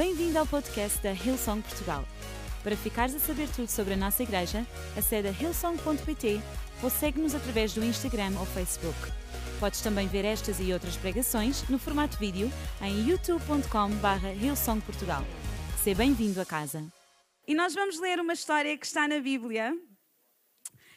[0.00, 2.06] Bem-vindo ao podcast da Hillsong Portugal.
[2.62, 6.40] Para ficares a saber tudo sobre a nossa igreja, acede a hillsong.pt
[6.82, 8.96] ou segue-nos através do Instagram ou Facebook.
[9.60, 12.50] Podes também ver estas e outras pregações no formato vídeo
[12.80, 15.22] em youtube.com.br hillsongportugal.
[15.84, 16.82] Seja bem-vindo a casa.
[17.46, 19.76] E nós vamos ler uma história que está na Bíblia,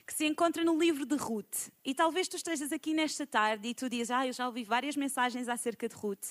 [0.07, 1.73] que se encontra no livro de Ruth.
[1.83, 4.95] E talvez tu estejas aqui nesta tarde e tu dizes, ah, eu já ouvi várias
[4.95, 6.29] mensagens acerca de Ruth.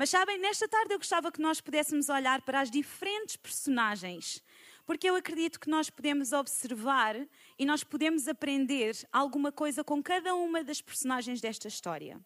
[0.00, 4.42] Mas sabem, nesta tarde eu gostava que nós pudéssemos olhar para as diferentes personagens,
[4.86, 7.16] porque eu acredito que nós podemos observar
[7.58, 12.18] e nós podemos aprender alguma coisa com cada uma das personagens desta história.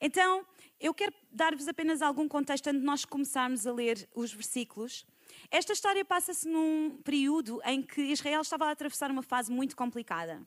[0.00, 0.44] Então,
[0.80, 5.06] eu quero dar-vos apenas algum contexto antes de nós começarmos a ler os versículos.
[5.52, 10.44] Esta história passa-se num período em que Israel estava a atravessar uma fase muito complicada.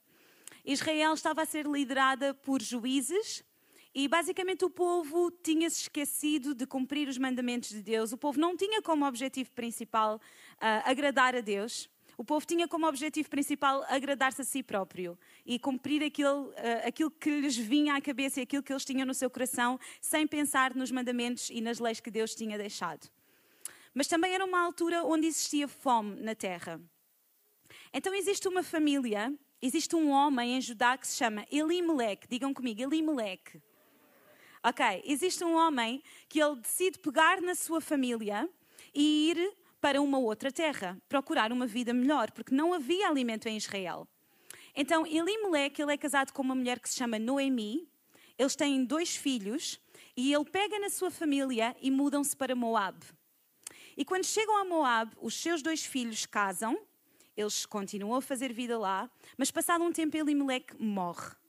[0.66, 3.46] Israel estava a ser liderada por juízes
[3.94, 8.14] e basicamente o povo tinha se esquecido de cumprir os mandamentos de Deus.
[8.14, 11.90] O povo não tinha como objetivo principal uh, agradar a Deus.
[12.18, 17.12] O povo tinha como objetivo principal agradar-se a si próprio e cumprir aquilo, uh, aquilo
[17.12, 20.74] que lhes vinha à cabeça e aquilo que eles tinham no seu coração, sem pensar
[20.74, 23.10] nos mandamentos e nas leis que Deus tinha deixado.
[23.94, 26.80] Mas também era uma altura onde existia fome na terra.
[27.94, 32.26] Então existe uma família, existe um homem em Judá que se chama Elimelech.
[32.30, 33.62] Digam comigo, Elimelech.
[34.64, 38.48] Ok, existe um homem que ele decide pegar na sua família
[38.94, 43.58] e ir para uma outra terra, procurar uma vida melhor, porque não havia alimento em
[43.58, 44.08] Israel.
[44.76, 47.90] Então, Elimelech, ele é casado com uma mulher que se chama Noemi,
[48.38, 49.82] eles têm dois filhos,
[50.16, 53.04] e ele pega na sua família e mudam-se para Moab.
[53.98, 56.80] E quando chegam a Moab, os seus dois filhos casam,
[57.36, 61.41] eles continuam a fazer vida lá, mas passado um tempo Elimelech morre.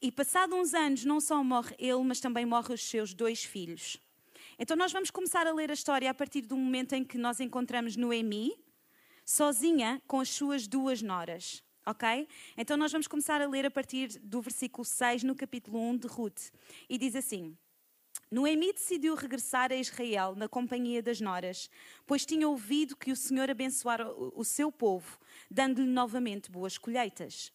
[0.00, 3.98] E passado uns anos, não só morre ele, mas também morrem os seus dois filhos.
[4.58, 7.40] Então nós vamos começar a ler a história a partir do momento em que nós
[7.40, 8.56] encontramos Noemi,
[9.24, 11.62] sozinha com as suas duas noras.
[11.86, 12.28] Ok?
[12.56, 16.06] Então nós vamos começar a ler a partir do versículo 6 no capítulo 1 de
[16.06, 16.50] Ruth.
[16.88, 17.56] E diz assim:
[18.30, 21.68] Noemi decidiu regressar a Israel na companhia das noras,
[22.06, 25.18] pois tinha ouvido que o Senhor abençoara o seu povo,
[25.50, 27.52] dando-lhe novamente boas colheitas.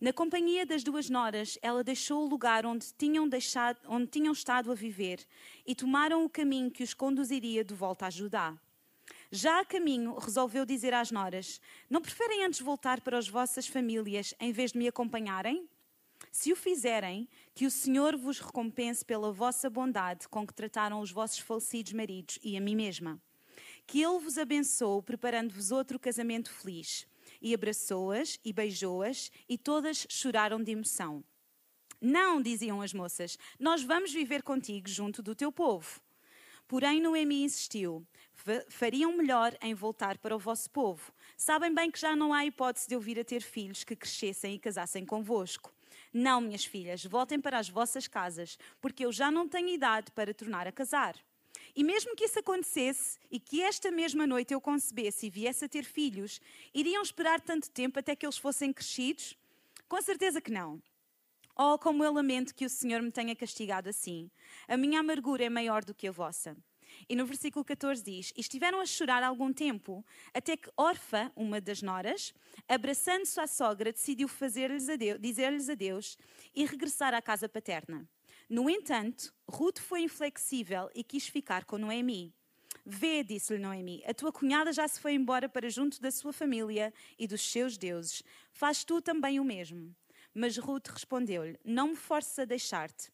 [0.00, 4.70] Na companhia das duas noras, ela deixou o lugar onde tinham, deixado, onde tinham estado
[4.70, 5.26] a viver
[5.66, 8.56] e tomaram o caminho que os conduziria de volta a Judá.
[9.32, 11.60] Já a caminho, resolveu dizer às noras:
[11.90, 15.68] Não preferem antes voltar para as vossas famílias em vez de me acompanharem?
[16.30, 21.10] Se o fizerem, que o Senhor vos recompense pela vossa bondade com que trataram os
[21.10, 23.20] vossos falecidos maridos e a mim mesma.
[23.84, 27.04] Que Ele vos abençoe, preparando-vos outro casamento feliz
[27.40, 31.24] e abraçou-as e beijou-as, e todas choraram de emoção.
[32.00, 36.00] Não, diziam as moças, nós vamos viver contigo junto do teu povo.
[36.68, 38.06] Porém, Noemi insistiu:
[38.68, 41.12] fariam melhor em voltar para o vosso povo.
[41.36, 44.54] Sabem bem que já não há hipótese de eu vir a ter filhos que crescessem
[44.54, 45.72] e casassem convosco.
[46.12, 50.34] Não, minhas filhas, voltem para as vossas casas, porque eu já não tenho idade para
[50.34, 51.16] tornar a casar.
[51.78, 55.68] E mesmo que isso acontecesse e que esta mesma noite eu concebesse e viesse a
[55.68, 56.40] ter filhos,
[56.74, 59.38] iriam esperar tanto tempo até que eles fossem crescidos?
[59.88, 60.82] Com certeza que não.
[61.56, 64.28] Oh, como eu lamento que o Senhor me tenha castigado assim.
[64.66, 66.56] A minha amargura é maior do que a vossa.
[67.08, 71.60] E no versículo 14 diz: E estiveram a chorar algum tempo, até que Orfa, uma
[71.60, 72.34] das noras,
[72.68, 74.28] abraçando-se à sogra, decidiu
[75.20, 76.18] dizer-lhes adeus
[76.56, 78.08] e regressar à casa paterna.
[78.48, 82.34] No entanto, Ruth foi inflexível e quis ficar com Noemi.
[82.84, 86.90] Vê, disse-lhe Noemi, a tua cunhada já se foi embora para junto da sua família
[87.18, 88.22] e dos seus deuses.
[88.50, 89.94] Faz tu também o mesmo.
[90.32, 93.12] Mas Ruth respondeu-lhe: Não me forces a deixar-te,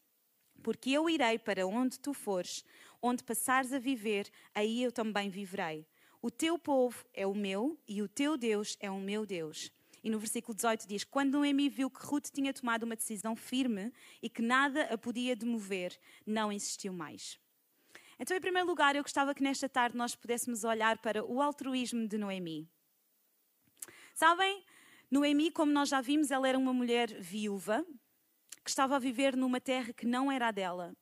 [0.62, 2.64] porque eu irei para onde tu fores,
[3.02, 5.84] onde passares a viver, aí eu também viverei.
[6.22, 9.72] O teu povo é o meu e o teu Deus é o meu Deus.
[10.04, 13.90] E no versículo 18 diz: Quando Noemi viu que Ruth tinha tomado uma decisão firme
[14.22, 17.40] e que nada a podia demover, não insistiu mais.
[18.20, 22.06] Então, em primeiro lugar, eu gostava que nesta tarde nós pudéssemos olhar para o altruísmo
[22.06, 22.68] de Noemi.
[24.14, 24.62] Sabem,
[25.10, 27.82] Noemi, como nós já vimos, ela era uma mulher viúva
[28.62, 30.94] que estava a viver numa terra que não era a dela.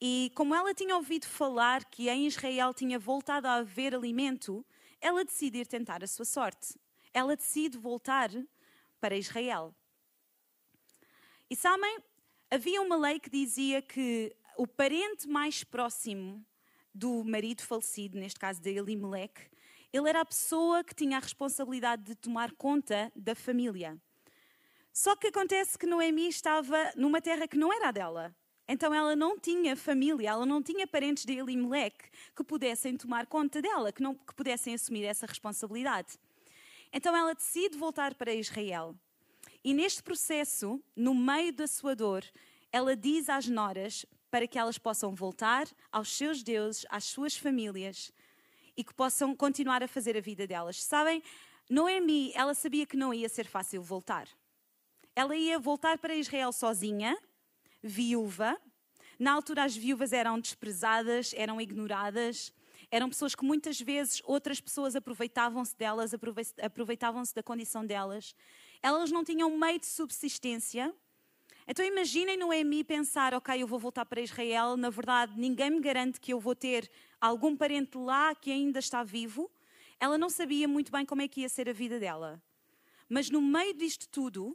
[0.00, 4.66] E como ela tinha ouvido falar que em Israel tinha voltado a haver alimento,
[5.00, 6.74] ela decidiu tentar a sua sorte
[7.12, 8.30] ela decide voltar
[9.00, 9.74] para Israel.
[11.50, 11.98] E sabem,
[12.50, 16.44] havia uma lei que dizia que o parente mais próximo
[16.94, 19.50] do marido falecido, neste caso de Elimelech,
[19.92, 24.00] ele era a pessoa que tinha a responsabilidade de tomar conta da família.
[24.92, 28.34] Só que acontece que Noemi estava numa terra que não era dela.
[28.68, 31.96] Então ela não tinha família, ela não tinha parentes de Elimelech
[32.34, 36.18] que pudessem tomar conta dela, que, não, que pudessem assumir essa responsabilidade.
[36.92, 38.94] Então ela decide voltar para Israel.
[39.64, 42.24] E neste processo, no meio da sua dor,
[42.70, 48.12] ela diz às noras para que elas possam voltar aos seus deuses, às suas famílias
[48.76, 50.82] e que possam continuar a fazer a vida delas.
[50.82, 51.22] Sabem,
[51.68, 54.28] Noemi, ela sabia que não ia ser fácil voltar.
[55.14, 57.16] Ela ia voltar para Israel sozinha,
[57.82, 58.58] viúva.
[59.18, 62.52] Na altura, as viúvas eram desprezadas, eram ignoradas,
[62.92, 66.12] eram pessoas que muitas vezes outras pessoas aproveitavam-se delas,
[66.62, 68.36] aproveitavam-se da condição delas.
[68.82, 70.94] Elas não tinham meio de subsistência.
[71.66, 76.20] Então imaginem Noemi pensar, ok, eu vou voltar para Israel, na verdade ninguém me garante
[76.20, 79.50] que eu vou ter algum parente lá que ainda está vivo.
[79.98, 82.42] Ela não sabia muito bem como é que ia ser a vida dela.
[83.08, 84.54] Mas no meio disto tudo,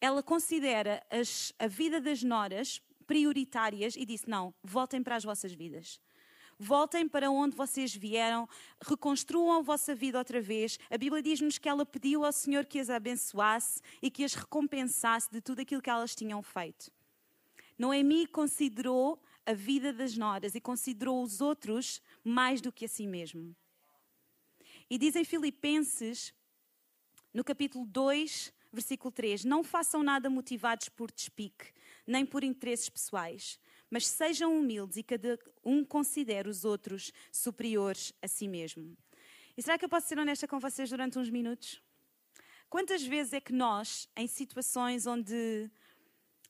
[0.00, 5.52] ela considera as, a vida das noras prioritárias e disse: Não, voltem para as vossas
[5.52, 5.98] vidas.
[6.64, 8.48] Voltem para onde vocês vieram,
[8.80, 10.78] reconstruam a vossa vida outra vez.
[10.88, 15.28] A Bíblia diz-nos que ela pediu ao Senhor que as abençoasse e que as recompensasse
[15.28, 16.88] de tudo aquilo que elas tinham feito.
[17.76, 23.08] Noemi considerou a vida das noras e considerou os outros mais do que a si
[23.08, 23.56] mesmo.
[24.88, 26.32] E diz em Filipenses,
[27.34, 31.72] no capítulo 2, versículo 3: Não façam nada motivados por despique,
[32.06, 33.58] nem por interesses pessoais,
[33.92, 38.96] mas sejam humildes e cada um considere os outros superiores a si mesmo.
[39.54, 41.78] E será que eu posso ser honesta com vocês durante uns minutos?
[42.70, 45.70] Quantas vezes é que nós, em situações onde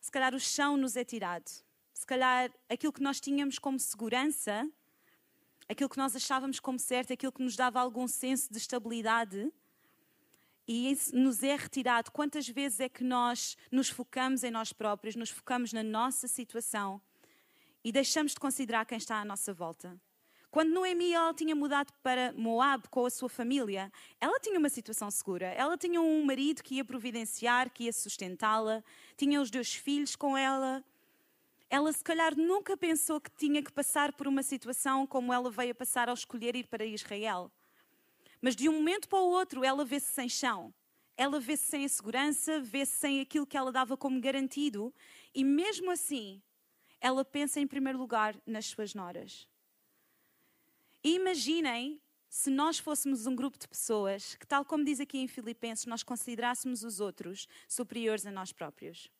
[0.01, 1.51] se calhar o chão nos é tirado,
[1.93, 4.71] se calhar aquilo que nós tínhamos como segurança,
[5.69, 9.53] aquilo que nós achávamos como certo, aquilo que nos dava algum senso de estabilidade,
[10.69, 12.13] e nos é retirado.
[12.13, 17.03] Quantas vezes é que nós nos focamos em nós próprios, nos focamos na nossa situação
[17.85, 19.99] e deixamos de considerar quem está à nossa volta?
[20.53, 23.91] Quando Noemi ela tinha mudado para Moab com a sua família,
[24.21, 25.47] ela tinha uma situação segura.
[25.47, 28.85] Ela tinha um marido que ia providenciar, que ia sustentá-la,
[29.17, 30.85] tinha os dois filhos com ela.
[31.71, 35.73] Ela se calhar nunca pensou que tinha que passar por uma situação como ela veio
[35.73, 37.51] a passar ao escolher ir para Israel.
[38.43, 40.75] Mas de um momento para o outro, ela vê-se sem chão.
[41.17, 44.93] Ela vê-se sem a segurança, vê-se sem aquilo que ela dava como garantido.
[45.35, 46.43] E mesmo assim,
[47.03, 49.49] ela pensa em primeiro lugar nas suas noras.
[51.03, 55.27] E imaginem se nós fôssemos um grupo de pessoas que, tal como diz aqui em
[55.27, 59.11] Filipenses, nós considerássemos os outros superiores a nós próprios.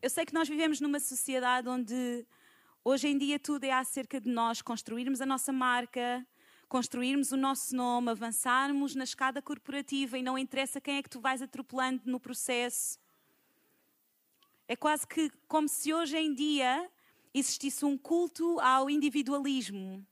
[0.00, 2.26] Eu sei que nós vivemos numa sociedade onde
[2.82, 6.26] hoje em dia tudo é acerca de nós construirmos a nossa marca,
[6.68, 11.20] construirmos o nosso nome, avançarmos na escada corporativa e não interessa quem é que tu
[11.20, 12.98] vais atropelando no processo.
[14.66, 16.90] É quase que como se hoje em dia
[17.34, 20.06] existisse um culto ao individualismo.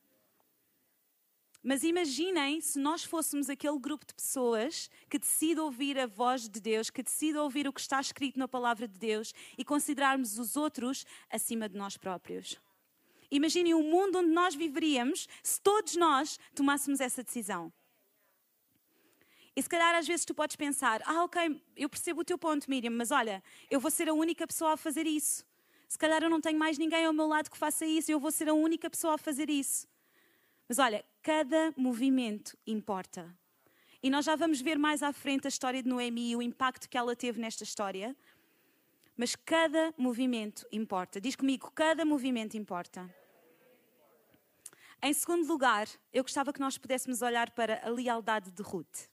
[1.62, 6.60] Mas imaginem se nós fôssemos aquele grupo de pessoas que decide ouvir a voz de
[6.60, 10.56] Deus, que decide ouvir o que está escrito na palavra de Deus e considerarmos os
[10.56, 12.60] outros acima de nós próprios.
[13.30, 17.72] Imaginem o mundo onde nós viveríamos se todos nós tomássemos essa decisão.
[19.54, 22.68] E se calhar às vezes tu podes pensar: ah, ok, eu percebo o teu ponto,
[22.68, 25.44] Miriam, mas olha, eu vou ser a única pessoa a fazer isso.
[25.86, 28.30] Se calhar eu não tenho mais ninguém ao meu lado que faça isso, eu vou
[28.30, 29.86] ser a única pessoa a fazer isso.
[30.66, 33.30] Mas olha, cada movimento importa.
[34.02, 36.88] E nós já vamos ver mais à frente a história de Noemi e o impacto
[36.88, 38.16] que ela teve nesta história.
[39.14, 41.20] Mas cada movimento importa.
[41.20, 43.14] Diz comigo: cada movimento importa.
[45.02, 49.11] Em segundo lugar, eu gostava que nós pudéssemos olhar para a lealdade de Ruth.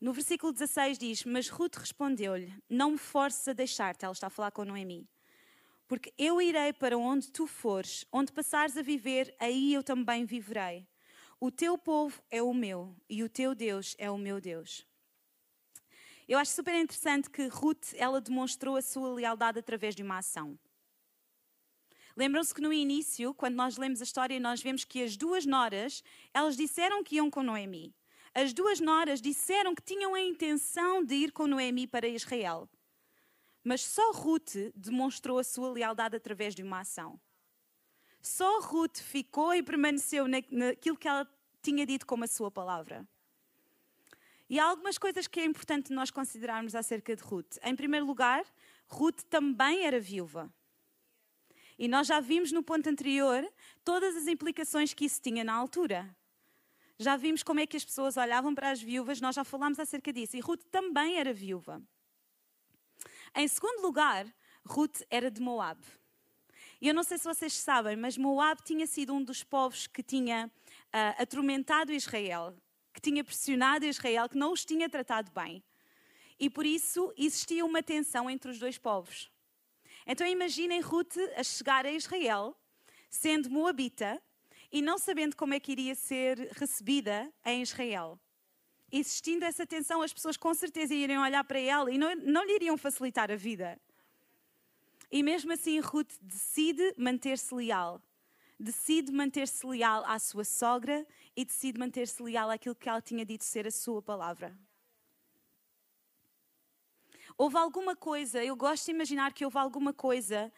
[0.00, 4.04] No versículo 16 diz: Mas Ruth respondeu-lhe: Não me forces a deixar-te.
[4.04, 5.08] Ela está a falar com Noemi.
[5.88, 10.86] Porque eu irei para onde tu fores, onde passares a viver, aí eu também viverei.
[11.38, 14.86] O teu povo é o meu e o teu Deus é o meu Deus.
[16.26, 20.58] Eu acho super interessante que Ruth ela demonstrou a sua lealdade através de uma ação.
[22.16, 26.02] Lembram-se que no início, quando nós lemos a história, nós vemos que as duas noras,
[26.34, 27.94] elas disseram que iam com Noemi.
[28.38, 32.68] As duas noras disseram que tinham a intenção de ir com Noemi para Israel.
[33.64, 37.18] Mas só Ruth demonstrou a sua lealdade através de uma ação.
[38.20, 41.26] Só Ruth ficou e permaneceu naquilo que ela
[41.62, 43.08] tinha dito como a sua palavra.
[44.50, 47.56] E há algumas coisas que é importante nós considerarmos acerca de Ruth.
[47.62, 48.44] Em primeiro lugar,
[48.86, 50.52] Ruth também era viúva.
[51.78, 53.50] E nós já vimos no ponto anterior
[53.82, 56.14] todas as implicações que isso tinha na altura.
[56.98, 60.12] Já vimos como é que as pessoas olhavam para as viúvas, nós já falámos acerca
[60.12, 60.36] disso.
[60.36, 61.82] E Ruth também era viúva.
[63.34, 64.26] Em segundo lugar,
[64.64, 65.80] Ruth era de Moab.
[66.80, 70.02] E eu não sei se vocês sabem, mas Moab tinha sido um dos povos que
[70.02, 70.50] tinha
[70.86, 72.54] uh, atormentado Israel,
[72.92, 75.62] que tinha pressionado Israel, que não os tinha tratado bem.
[76.38, 79.30] E por isso existia uma tensão entre os dois povos.
[80.06, 82.54] Então imaginem Ruth a chegar a Israel,
[83.08, 84.22] sendo moabita
[84.72, 88.18] e não sabendo como é que iria ser recebida em Israel.
[88.90, 92.54] Existindo essa tensão, as pessoas com certeza iriam olhar para ela e não, não lhe
[92.54, 93.80] iriam facilitar a vida.
[95.10, 98.00] E mesmo assim, Ruth decide manter-se leal.
[98.58, 101.06] Decide manter-se leal à sua sogra
[101.36, 104.56] e decide manter-se leal àquilo que ela tinha dito ser a sua palavra.
[107.36, 110.50] Houve alguma coisa, eu gosto de imaginar que houve alguma coisa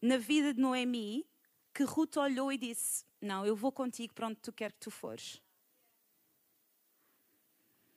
[0.00, 1.26] na vida de Noemi
[1.74, 4.90] que Ruth olhou e disse: Não, eu vou contigo para onde tu quer que tu
[4.90, 5.40] fores.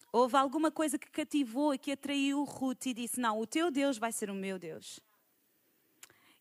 [0.09, 3.97] Houve alguma coisa que cativou e que atraiu Ruth e disse: Não, o teu Deus
[3.97, 5.01] vai ser o meu Deus.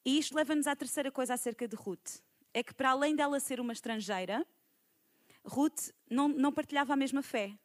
[0.05, 2.21] E isto leva-nos à terceira coisa acerca de Ruth.
[2.55, 4.47] É que, para além dela ser uma estrangeira,
[5.45, 7.59] Ruth não, não partilhava a mesma fé.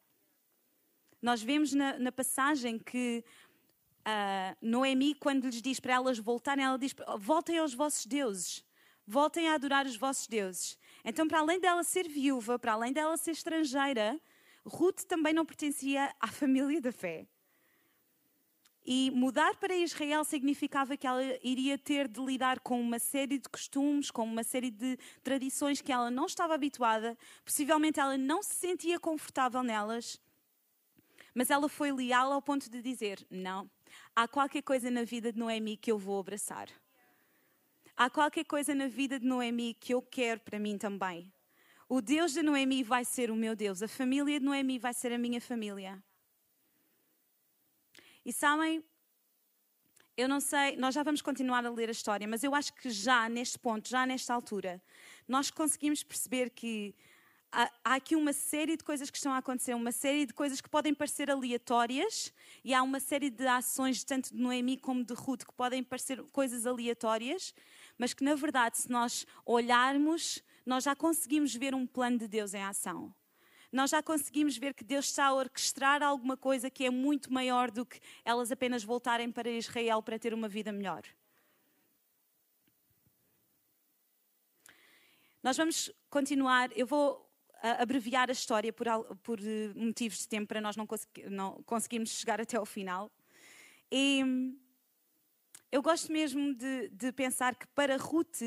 [1.22, 3.24] Nós vemos na, na passagem que
[4.00, 8.64] uh, Noemi, quando lhes diz para elas voltarem, ela diz: Voltem aos vossos deuses,
[9.06, 10.76] voltem a adorar os vossos deuses.
[11.04, 14.20] Então, para além dela ser viúva, para além dela ser estrangeira,
[14.64, 17.26] Ruth também não pertencia à família da fé.
[18.84, 23.48] E mudar para Israel significava que ela iria ter de lidar com uma série de
[23.48, 28.54] costumes, com uma série de tradições que ela não estava habituada, possivelmente ela não se
[28.54, 30.20] sentia confortável nelas,
[31.32, 33.70] mas ela foi leal ao ponto de dizer: Não,
[34.16, 36.68] há qualquer coisa na vida de Noemi que eu vou abraçar.
[37.96, 41.32] Há qualquer coisa na vida de Noemi que eu quero para mim também.
[41.88, 45.12] O Deus de Noemi vai ser o meu Deus, a família de Noemi vai ser
[45.12, 46.02] a minha família.
[48.24, 48.82] E sabem,
[50.16, 52.90] eu não sei, nós já vamos continuar a ler a história, mas eu acho que
[52.90, 54.82] já neste ponto, já nesta altura,
[55.28, 56.94] nós conseguimos perceber que
[57.52, 60.68] há, aqui uma série de coisas que estão a acontecer, uma série de coisas que
[60.68, 62.32] podem parecer aleatórias,
[62.64, 66.22] e há uma série de ações, tanto de Noemi como de Ruth, que podem parecer
[66.32, 67.54] coisas aleatórias,
[67.98, 72.54] mas que na verdade, se nós olharmos, nós já conseguimos ver um plano de Deus
[72.54, 73.14] em ação
[73.72, 77.70] nós já conseguimos ver que Deus está a orquestrar alguma coisa que é muito maior
[77.70, 81.02] do que elas apenas voltarem para Israel para ter uma vida melhor.
[85.42, 87.31] Nós vamos continuar, eu vou
[87.62, 88.86] abreviar a história por,
[89.22, 93.10] por eh, motivos de tempo para nós não, consegui, não conseguirmos chegar até ao final.
[93.90, 94.22] E
[95.70, 98.42] eu gosto mesmo de, de pensar que para Ruth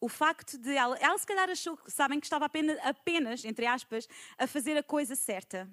[0.00, 4.06] o facto de ela, ela se calhar achou, sabem, que estava apenas, apenas, entre aspas,
[4.36, 5.70] a fazer a coisa certa.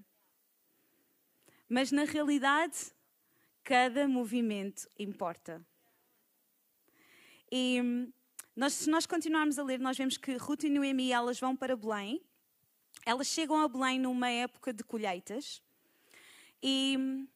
[1.67, 2.93] Mas na realidade,
[3.63, 5.65] cada movimento importa.
[7.51, 8.11] E
[8.55, 11.75] nós, se nós continuarmos a ler, nós vemos que Ruth e Noemi elas vão para
[11.75, 12.22] Belém.
[13.05, 15.62] Elas chegam a Belém numa época de colheitas.
[16.62, 17.27] E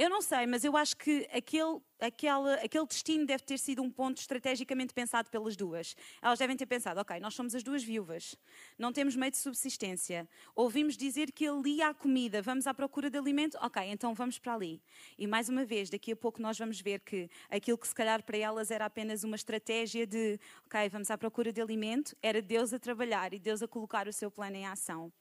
[0.00, 3.90] eu não sei, mas eu acho que aquele, aquele, aquele destino deve ter sido um
[3.90, 5.94] ponto estrategicamente pensado pelas duas.
[6.22, 8.34] Elas devem ter pensado: ok, nós somos as duas viúvas,
[8.78, 10.26] não temos meio de subsistência.
[10.56, 13.58] Ouvimos dizer que ali há comida, vamos à procura de alimento?
[13.60, 14.82] Ok, então vamos para ali.
[15.18, 18.22] E mais uma vez, daqui a pouco nós vamos ver que aquilo que se calhar
[18.22, 22.72] para elas era apenas uma estratégia de: ok, vamos à procura de alimento, era Deus
[22.72, 25.12] a trabalhar e Deus a colocar o seu plano em ação.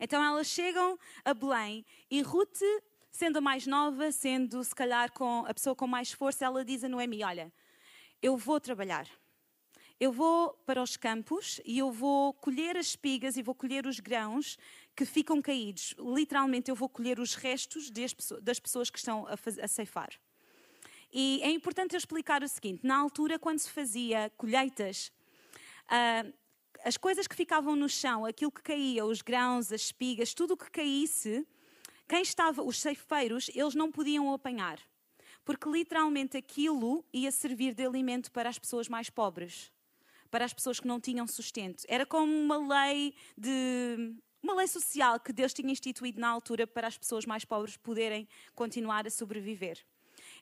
[0.00, 2.62] Então elas chegam a Belém e Ruth
[3.14, 6.82] sendo a mais nova, sendo se calhar com a pessoa com mais força, ela diz
[6.82, 7.50] a Noemi: Olha,
[8.20, 9.08] eu vou trabalhar.
[10.00, 14.00] Eu vou para os campos e eu vou colher as espigas e vou colher os
[14.00, 14.58] grãos
[14.96, 15.94] que ficam caídos.
[15.96, 17.88] Literalmente, eu vou colher os restos
[18.42, 20.10] das pessoas que estão a, ceifar.
[21.12, 25.12] E é importante eu explicar o seguinte: na altura, quando se fazia colheitas,
[25.86, 26.34] uh,
[26.84, 30.56] as coisas que ficavam no chão, aquilo que caía, os grãos, as espigas, tudo o
[30.56, 31.46] que caísse,
[32.08, 34.78] quem estava, os ceifeiros, eles não podiam apanhar,
[35.44, 39.72] porque literalmente aquilo ia servir de alimento para as pessoas mais pobres,
[40.30, 41.84] para as pessoas que não tinham sustento.
[41.88, 46.86] Era como uma lei de uma lei social que Deus tinha instituído na altura para
[46.86, 49.78] as pessoas mais pobres poderem continuar a sobreviver.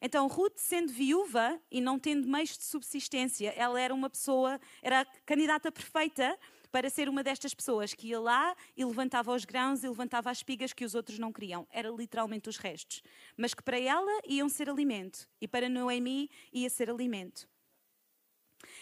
[0.01, 5.03] Então, Ruth, sendo viúva e não tendo meios de subsistência, ela era uma pessoa, era
[5.03, 6.37] a candidata perfeita
[6.73, 10.39] para ser uma destas pessoas que ia lá e levantava os grãos e levantava as
[10.39, 11.69] espigas que os outros não queriam.
[11.71, 13.03] Era literalmente os restos.
[13.37, 17.47] Mas que para ela iam ser alimento e para Noemi ia ser alimento.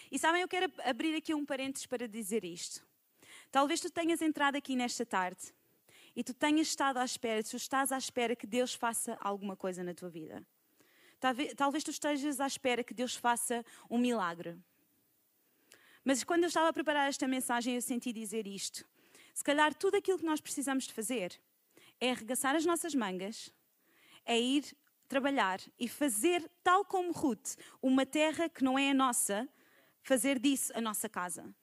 [0.09, 2.81] E sabem, eu quero abrir aqui um parênteses para dizer isto.
[3.51, 5.53] Talvez tu tenhas entrado aqui nesta tarde
[6.15, 9.83] e tu tenhas estado à espera, tu estás à espera que Deus faça alguma coisa
[9.83, 10.45] na tua vida.
[11.19, 14.57] Talvez, talvez tu estejas à espera que Deus faça um milagre.
[16.03, 18.85] Mas quando eu estava a preparar esta mensagem, eu senti dizer isto.
[19.33, 21.39] Se calhar tudo aquilo que nós precisamos de fazer
[21.99, 23.53] é arregaçar as nossas mangas,
[24.25, 24.75] é ir
[25.07, 29.47] trabalhar e fazer, tal como Ruth, uma terra que não é a nossa,
[30.01, 31.53] fazer disso a nossa casa.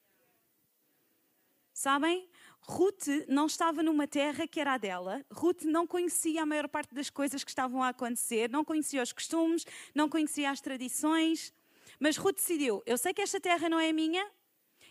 [1.72, 2.28] Sabem?
[2.60, 5.24] Ruth não estava numa terra que era a dela.
[5.32, 9.12] Ruth não conhecia a maior parte das coisas que estavam a acontecer, não conhecia os
[9.12, 9.64] costumes,
[9.94, 11.52] não conhecia as tradições.
[11.98, 14.26] Mas Ruth decidiu: eu sei que esta terra não é minha,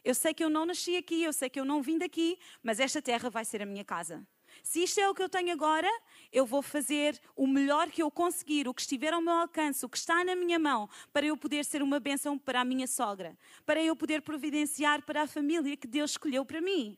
[0.03, 2.79] eu sei que eu não nasci aqui, eu sei que eu não vim daqui, mas
[2.79, 4.25] esta terra vai ser a minha casa.
[4.63, 5.89] Se isto é o que eu tenho agora,
[6.31, 9.89] eu vou fazer o melhor que eu conseguir, o que estiver ao meu alcance, o
[9.89, 13.37] que está na minha mão, para eu poder ser uma bênção para a minha sogra,
[13.65, 16.97] para eu poder providenciar para a família que Deus escolheu para mim.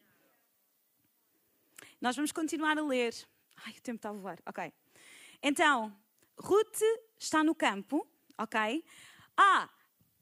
[1.99, 3.13] Nós vamos continuar a ler.
[3.65, 4.39] Ai, o tempo está a voar.
[4.45, 4.71] Ok.
[5.41, 5.93] Então,
[6.37, 6.81] Ruth
[7.17, 8.83] está no campo, ok?
[9.35, 9.69] Ah,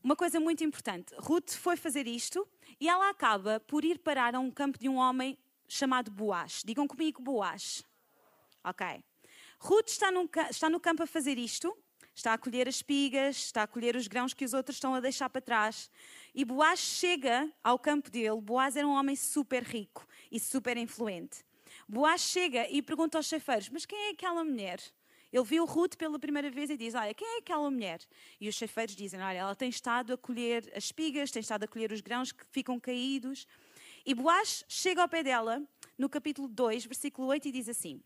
[0.04, 1.14] uma coisa muito importante.
[1.18, 2.48] Ruth foi fazer isto
[2.80, 5.38] e ela acaba por ir parar a um campo de um homem
[5.68, 6.62] chamado Boaz.
[6.66, 7.84] Digam comigo Boaz.
[8.64, 8.86] Ok.
[9.60, 11.76] Ruth está no, está no campo a fazer isto.
[12.14, 15.00] Está a colher as espigas, está a colher os grãos que os outros estão a
[15.00, 15.92] deixar para trás.
[16.34, 18.42] E Boaz chega ao campo dele.
[18.42, 21.46] Boaz era um homem super rico e super influente.
[21.88, 24.80] Boaz chega e pergunta aos chefeiros: Mas quem é aquela mulher?
[25.38, 28.02] Ele viu Ruth pela primeira vez e diz: Olha, quem é aquela mulher?
[28.42, 31.68] E os chefeiros dizem: Olha, ela tem estado a colher as espigas, tem estado a
[31.68, 33.46] colher os grãos que ficam caídos.
[34.04, 35.62] E Boaz chega ao pé dela,
[35.96, 38.02] no capítulo 2, versículo 8, e diz assim: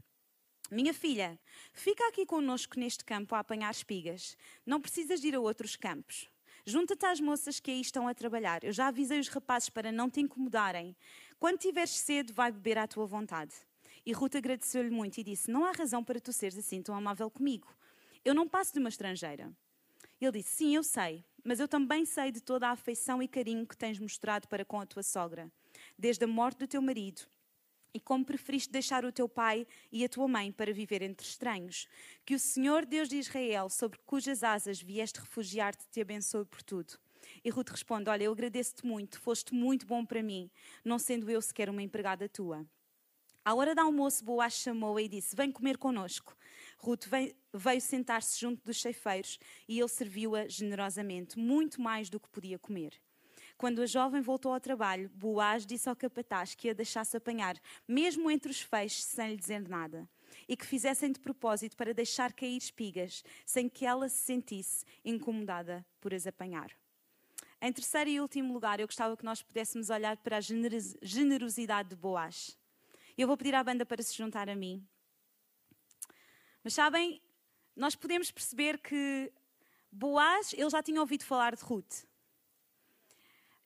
[0.70, 1.40] Minha filha,
[1.72, 4.36] fica aqui conosco neste campo a apanhar espigas.
[4.66, 6.30] Não precisas de ir a outros campos.
[6.66, 8.62] Junta-te às moças que aí estão a trabalhar.
[8.62, 10.98] Eu já avisei os rapazes para não te incomodarem.
[11.40, 13.56] Quando tiveres sede, vai beber à tua vontade.
[14.06, 17.30] E Ruth agradeceu-lhe muito e disse: Não há razão para tu seres assim tão amável
[17.30, 17.68] comigo.
[18.26, 19.52] Eu não passo de uma estrangeira.
[20.20, 23.66] Ele disse: Sim, eu sei, mas eu também sei de toda a afeição e carinho
[23.66, 25.52] que tens mostrado para com a tua sogra,
[25.98, 27.22] desde a morte do teu marido.
[27.94, 31.88] E como preferiste deixar o teu pai e a tua mãe para viver entre estranhos,
[32.26, 36.98] que o Senhor Deus de Israel, sobre cujas asas vieste refugiar-te, te abençoe por tudo.
[37.44, 40.50] E Ruth responde: Olha, eu agradeço-te muito, foste muito bom para mim,
[40.84, 42.66] não sendo eu sequer uma empregada tua.
[43.44, 46.38] À hora do almoço, Boaz chamou-a e disse: Vem comer conosco.
[46.78, 47.08] Ruth
[47.54, 53.02] veio sentar-se junto dos ceifeiros e ele serviu-a generosamente, muito mais do que podia comer.
[53.58, 58.30] Quando a jovem voltou ao trabalho, Boaz disse ao capataz que a deixasse apanhar, mesmo
[58.30, 60.08] entre os feixes, sem lhe dizer nada,
[60.48, 65.86] e que fizessem de propósito para deixar cair espigas, sem que ela se sentisse incomodada
[66.00, 66.72] por as apanhar.
[67.60, 71.96] Em terceiro e último lugar, eu gostava que nós pudéssemos olhar para a generosidade de
[71.96, 72.58] Boaz.
[73.18, 74.86] Eu vou pedir à banda para se juntar a mim.
[76.64, 77.22] Mas sabem,
[77.76, 79.32] nós podemos perceber que
[79.92, 82.06] Boaz, ele já tinha ouvido falar de Ruth.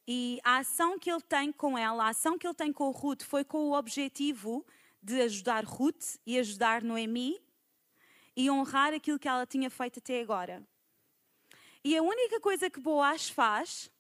[0.08, 3.24] E a ação que ele tem com ela, a ação que ele tem com Ruth,
[3.24, 4.66] foi com o objetivo
[5.02, 7.40] de ajudar Ruth e ajudar Noemi
[8.36, 10.68] e honrar aquilo que ela tinha feito até agora.
[11.84, 13.92] E a única coisa que Boaz faz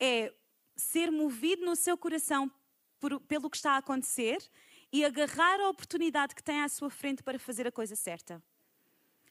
[0.00, 0.34] é
[0.74, 2.50] ser movido no seu coração
[3.02, 4.38] por, pelo que está a acontecer
[4.92, 8.40] e agarrar a oportunidade que tem à sua frente para fazer a coisa certa.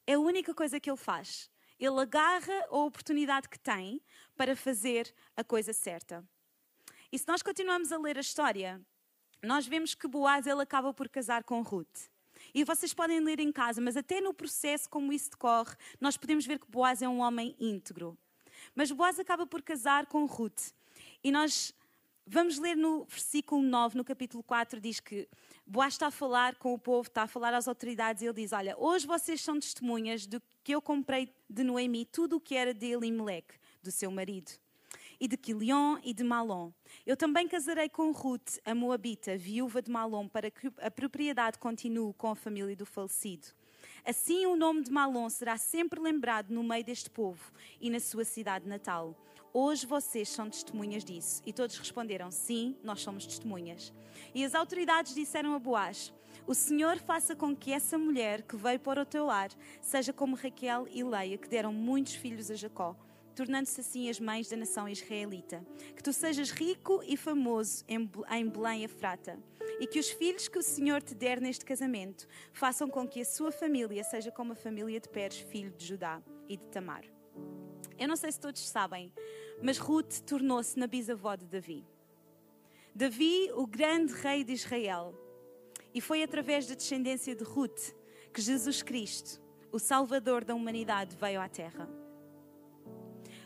[0.06, 1.50] É a única coisa que ele faz.
[1.80, 4.02] Ele agarra a oportunidade que tem
[4.36, 6.22] para fazer a coisa certa.
[7.10, 8.82] E se nós continuamos a ler a história,
[9.42, 12.10] nós vemos que Boaz ele acaba por casar com Ruth.
[12.54, 16.46] E vocês podem ler em casa, mas até no processo como isso decorre, nós podemos
[16.46, 18.18] ver que Boaz é um homem íntegro.
[18.76, 20.74] Mas Boaz acaba por casar com Ruth.
[21.24, 21.74] E nós
[22.34, 25.28] Vamos ler no versículo 9, no capítulo 4, diz que
[25.68, 28.54] Boaz está a falar com o povo, está a falar às autoridades, e ele diz:
[28.54, 32.74] Olha, hoje vocês são testemunhas de que eu comprei de Noemi tudo o que era
[32.74, 34.50] de Elimelec, do seu marido,
[35.20, 36.72] e de Quilion e de Malom.
[37.06, 42.14] Eu também casarei com Ruth, a Moabita, viúva de Malom, para que a propriedade continue
[42.14, 43.50] com a família do falecido.
[44.06, 48.24] Assim o nome de Malom será sempre lembrado no meio deste povo e na sua
[48.24, 49.18] cidade natal.
[49.54, 51.42] Hoje vocês são testemunhas disso.
[51.46, 53.92] E todos responderam: Sim, nós somos testemunhas.
[54.34, 56.14] E as autoridades disseram a Boaz:
[56.48, 59.50] O Senhor faça com que essa mulher que veio para o teu lar
[59.82, 62.96] seja como Raquel e Leia, que deram muitos filhos a Jacó,
[63.36, 65.66] tornando-se assim as mães da nação israelita.
[65.98, 69.38] Que tu sejas rico e famoso em Belém Efrata.
[69.82, 73.26] E que os filhos que o Senhor te der neste casamento façam com que a
[73.26, 77.04] sua família seja como a família de Pérez, filho de Judá e de Tamar.
[78.02, 79.14] Eu não sei se todos sabem,
[79.62, 81.86] mas Ruth tornou-se na bisavó de Davi.
[82.94, 85.14] Davi, o grande rei de Israel.
[85.94, 87.94] E foi através da descendência de Ruth
[88.34, 91.90] que Jesus Cristo o Salvador da humanidade veio à Terra.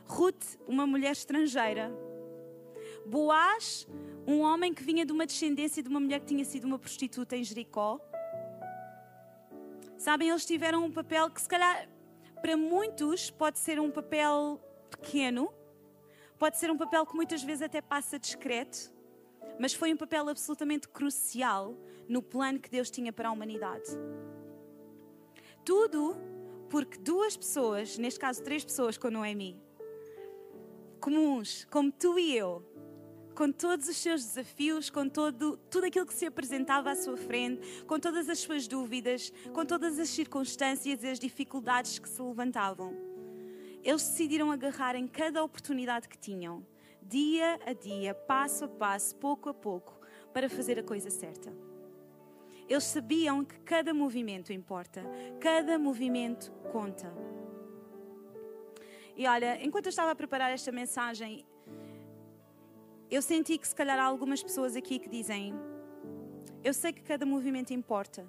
[0.06, 1.92] Ruth, uma mulher estrangeira.
[3.06, 3.88] Boaz,
[4.26, 7.38] um homem que vinha de uma descendência de uma mulher que tinha sido uma prostituta
[7.38, 8.00] em Jericó.
[9.98, 11.88] Sabem, eles tiveram um papel que, se calhar,
[12.42, 15.52] para muitos pode ser um papel pequeno,
[16.38, 18.94] pode ser um papel que muitas vezes até passa discreto,
[19.60, 23.90] mas foi um papel absolutamente crucial no plano que Deus tinha para a humanidade.
[25.64, 26.16] Tudo
[26.70, 29.60] porque duas pessoas, neste caso três pessoas com Noemi,
[31.00, 32.64] comuns, como tu e eu,
[33.36, 37.84] com todos os seus desafios, com todo, tudo aquilo que se apresentava à sua frente,
[37.84, 43.05] com todas as suas dúvidas, com todas as circunstâncias e as dificuldades que se levantavam.
[43.86, 46.66] Eles decidiram agarrar em cada oportunidade que tinham,
[47.04, 50.00] dia a dia, passo a passo, pouco a pouco,
[50.34, 51.56] para fazer a coisa certa.
[52.68, 55.04] Eles sabiam que cada movimento importa,
[55.40, 57.14] cada movimento conta.
[59.16, 61.46] E olha, enquanto eu estava a preparar esta mensagem,
[63.08, 65.54] eu senti que se calhar há algumas pessoas aqui que dizem:
[66.64, 68.28] Eu sei que cada movimento importa,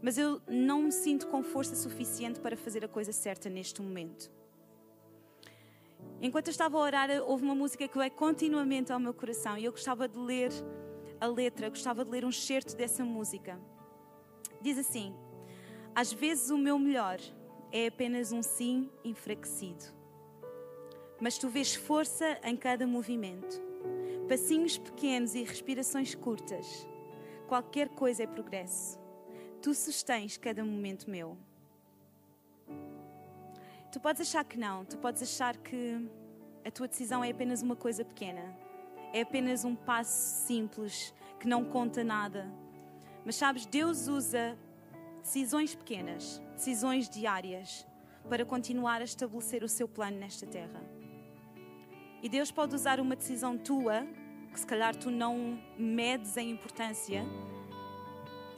[0.00, 4.37] mas eu não me sinto com força suficiente para fazer a coisa certa neste momento.
[6.20, 9.64] Enquanto eu estava a orar, houve uma música que vai continuamente ao meu coração e
[9.64, 10.50] eu gostava de ler
[11.20, 13.60] a letra, gostava de ler um certo dessa música.
[14.60, 15.14] Diz assim:
[15.94, 17.18] Às vezes o meu melhor
[17.70, 19.84] é apenas um sim enfraquecido,
[21.20, 23.68] mas tu vês força em cada movimento
[24.28, 26.86] passinhos pequenos e respirações curtas.
[27.48, 29.00] Qualquer coisa é progresso.
[29.62, 31.36] Tu sustens cada momento meu.
[33.90, 36.08] Tu podes achar que não, tu podes achar que
[36.64, 38.54] a tua decisão é apenas uma coisa pequena,
[39.12, 42.46] é apenas um passo simples que não conta nada.
[43.24, 44.58] Mas sabes, Deus usa
[45.22, 47.86] decisões pequenas, decisões diárias,
[48.28, 50.82] para continuar a estabelecer o seu plano nesta terra.
[52.22, 54.06] E Deus pode usar uma decisão tua,
[54.52, 57.24] que se calhar tu não medes em importância,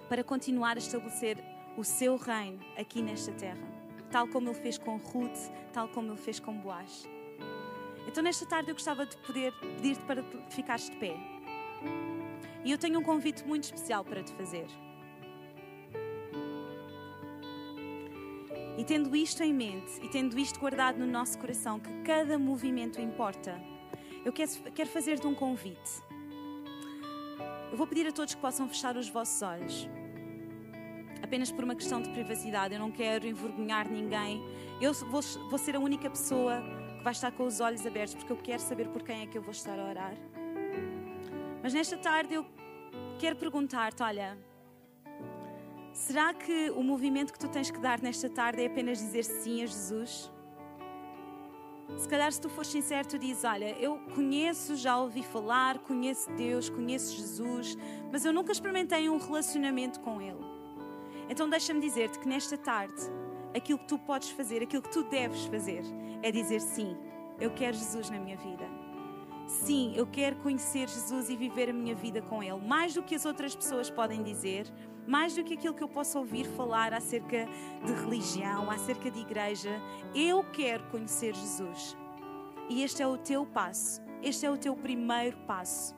[0.08, 1.38] para continuar a estabelecer
[1.76, 3.79] o seu reino aqui nesta terra,
[4.10, 7.08] tal como ele fez com Ruth, tal como ele fez com Boaz.
[8.06, 11.16] Então, nesta tarde, eu gostava de poder pedir-te para ficares de pé.
[12.64, 14.66] E eu tenho um convite muito especial para te fazer.
[18.76, 23.00] E tendo isto em mente e tendo isto guardado no nosso coração, que cada movimento
[23.00, 23.60] importa,
[24.24, 26.02] eu quero, fazer-te um convite.
[27.70, 29.88] Eu vou pedir a todos que possam fechar os vossos olhos.
[31.30, 32.74] Apenas por uma questão de privacidade.
[32.74, 34.42] Eu não quero envergonhar ninguém.
[34.80, 36.60] Eu vou, vou ser a única pessoa
[36.98, 39.38] que vai estar com os olhos abertos, porque eu quero saber por quem é que
[39.38, 40.16] eu vou estar a orar.
[41.62, 42.44] Mas nesta tarde eu
[43.20, 44.36] quero perguntar-te: olha,
[45.92, 49.62] Será que o movimento que tu tens que dar nesta tarde é apenas dizer sim
[49.62, 50.32] a Jesus?
[51.96, 56.28] Se calhar, se tu fores sincero, tu dizes: Olha, eu conheço, já ouvi falar, conheço
[56.32, 57.76] Deus, conheço Jesus,
[58.10, 60.49] mas eu nunca experimentei um relacionamento com Ele.
[61.30, 63.00] Então, deixa-me dizer-te que nesta tarde,
[63.56, 65.84] aquilo que tu podes fazer, aquilo que tu deves fazer,
[66.22, 66.96] é dizer sim,
[67.38, 68.68] eu quero Jesus na minha vida.
[69.46, 73.14] Sim, eu quero conhecer Jesus e viver a minha vida com Ele, mais do que
[73.14, 74.66] as outras pessoas podem dizer,
[75.06, 77.46] mais do que aquilo que eu posso ouvir falar acerca
[77.84, 79.80] de religião, acerca de igreja.
[80.12, 81.96] Eu quero conhecer Jesus.
[82.68, 85.94] E este é o teu passo, este é o teu primeiro passo.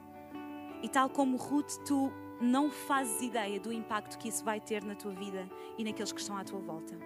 [0.83, 2.12] E tal como Ruth, tu
[2.43, 6.21] não fazes ideia do impacto que isso vai ter na tua vida e naqueles que
[6.21, 6.99] estão à tua volta.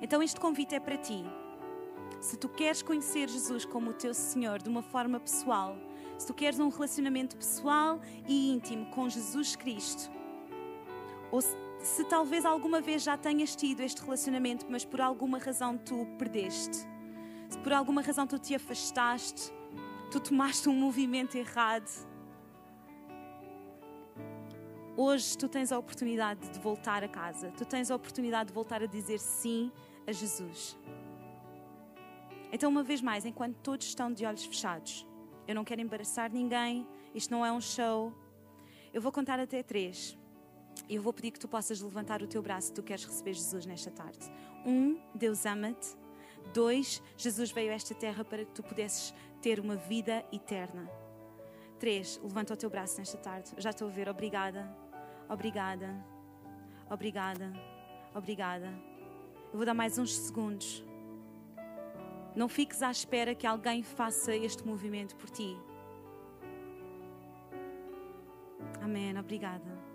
[0.00, 1.24] Então, este convite é para ti.
[2.20, 5.76] Se tu queres conhecer Jesus como o teu Senhor de uma forma pessoal,
[6.18, 10.10] se tu queres um relacionamento pessoal e íntimo com Jesus Cristo,
[11.30, 15.76] ou se, se talvez alguma vez já tenhas tido este relacionamento, mas por alguma razão
[15.76, 16.86] tu perdeste.
[17.48, 19.52] Se por alguma razão tu te afastaste,
[20.10, 21.88] tu tomaste um movimento errado.
[24.98, 27.50] Hoje tu tens a oportunidade de voltar a casa.
[27.50, 29.70] Tu tens a oportunidade de voltar a dizer sim
[30.06, 30.74] a Jesus.
[32.50, 35.06] Então, uma vez mais, enquanto todos estão de olhos fechados,
[35.46, 38.10] eu não quero embaraçar ninguém, isto não é um show.
[38.90, 40.16] Eu vou contar até três.
[40.88, 43.34] E eu vou pedir que tu possas levantar o teu braço se tu queres receber
[43.34, 44.32] Jesus nesta tarde.
[44.64, 45.94] Um, Deus ama-te.
[46.54, 50.90] Dois, Jesus veio a esta terra para que tu pudesses ter uma vida eterna.
[51.78, 53.50] Três, levanta o teu braço nesta tarde.
[53.58, 54.08] Já estou a ver.
[54.08, 54.85] Obrigada.
[55.28, 55.94] Obrigada.
[56.90, 57.52] Obrigada.
[58.14, 58.72] Obrigada.
[59.52, 60.84] Eu vou dar mais uns segundos.
[62.34, 65.56] Não fiques à espera que alguém faça este movimento por ti.
[68.82, 69.18] Amém.
[69.18, 69.86] Obrigada.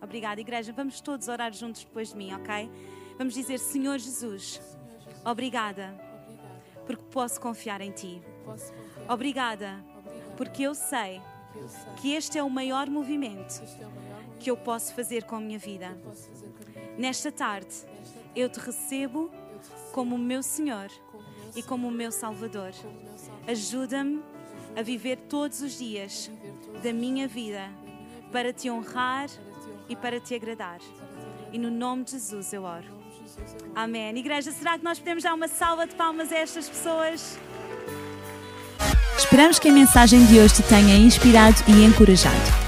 [0.00, 0.72] Obrigada, igreja.
[0.72, 2.70] Vamos todos orar juntos depois de mim, ok?
[3.18, 4.60] Vamos dizer: Senhor Jesus,
[5.24, 6.08] obrigada
[6.86, 8.22] porque posso confiar em Ti.
[9.08, 9.84] Obrigada
[10.36, 11.20] porque eu sei
[12.00, 13.60] que este é o maior movimento
[14.38, 15.96] que eu posso fazer com a minha vida.
[16.96, 17.74] Nesta tarde,
[18.34, 19.30] eu te recebo
[19.92, 20.90] como o meu Senhor
[21.54, 22.72] e como o meu Salvador.
[23.46, 24.22] Ajuda-me
[24.76, 26.30] a viver todos os dias
[26.82, 27.68] da minha vida
[28.30, 29.28] para te honrar
[29.88, 30.78] e para te agradar.
[31.52, 32.86] E no nome de Jesus eu oro.
[33.74, 34.16] Amém.
[34.16, 37.38] Igreja, será que nós podemos dar uma salva de palmas a estas pessoas?
[39.16, 42.67] Esperamos que a mensagem de hoje te tenha inspirado e encorajado.